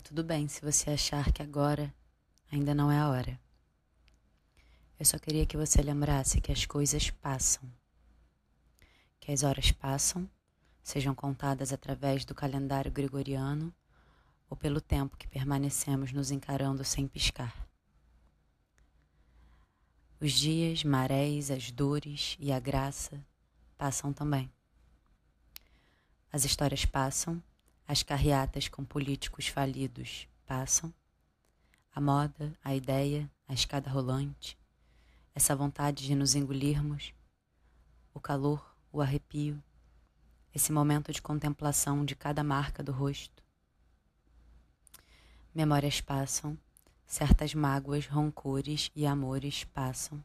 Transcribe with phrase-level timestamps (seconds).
[0.00, 1.92] tudo bem se você achar que agora
[2.50, 3.38] ainda não é a hora.
[4.98, 7.62] Eu só queria que você lembrasse que as coisas passam.
[9.20, 10.28] Que as horas passam,
[10.82, 13.74] sejam contadas através do calendário gregoriano
[14.48, 17.68] ou pelo tempo que permanecemos nos encarando sem piscar.
[20.20, 23.20] Os dias, marés, as dores e a graça
[23.76, 24.50] passam também.
[26.32, 27.42] As histórias passam
[27.92, 30.90] as carreatas com políticos falidos passam.
[31.94, 34.58] A moda, a ideia, a escada rolante,
[35.34, 37.12] essa vontade de nos engolirmos,
[38.14, 39.62] o calor, o arrepio,
[40.54, 43.44] esse momento de contemplação de cada marca do rosto.
[45.54, 46.58] Memórias passam,
[47.06, 50.24] certas mágoas, rancores e amores passam.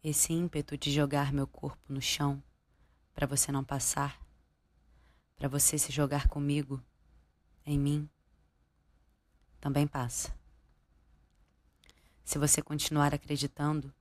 [0.00, 2.40] Esse ímpeto de jogar meu corpo no chão
[3.12, 4.24] para você não passar
[5.36, 6.82] para você se jogar comigo,
[7.66, 8.08] em mim,
[9.60, 10.34] também passa.
[12.24, 13.92] Se você continuar acreditando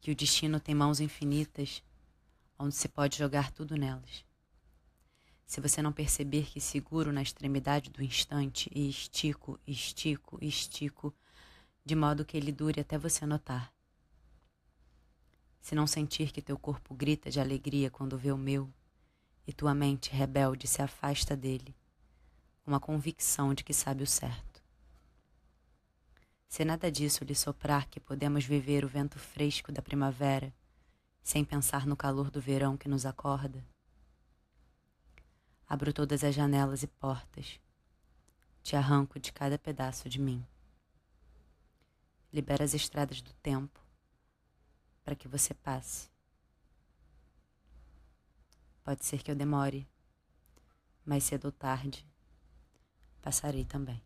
[0.00, 1.82] que o destino tem mãos infinitas,
[2.58, 4.24] onde se pode jogar tudo nelas.
[5.46, 11.14] Se você não perceber que seguro na extremidade do instante e estico, estico, estico,
[11.84, 13.72] de modo que ele dure até você notar.
[15.60, 18.72] Se não sentir que teu corpo grita de alegria quando vê o meu,
[19.50, 21.74] e tua mente rebelde se afasta dele,
[22.64, 24.62] uma convicção de que sabe o certo.
[26.46, 30.54] Se nada disso lhe soprar que podemos viver o vento fresco da primavera,
[31.20, 33.66] sem pensar no calor do verão que nos acorda,
[35.68, 37.58] abro todas as janelas e portas,
[38.62, 40.46] te arranco de cada pedaço de mim.
[42.32, 43.80] Libera as estradas do tempo
[45.02, 46.08] para que você passe
[48.90, 49.88] Pode ser que eu demore,
[51.06, 52.04] mas cedo ou tarde
[53.22, 54.02] passarei também.